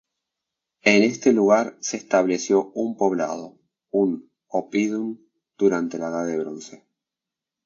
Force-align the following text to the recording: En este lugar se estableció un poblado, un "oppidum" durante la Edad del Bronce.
En 0.81 1.03
este 1.03 1.31
lugar 1.31 1.77
se 1.79 1.95
estableció 1.97 2.71
un 2.73 2.97
poblado, 2.97 3.59
un 3.91 4.31
"oppidum" 4.47 5.19
durante 5.59 5.99
la 5.99 6.07
Edad 6.07 6.25
del 6.25 6.39
Bronce. 6.39 6.87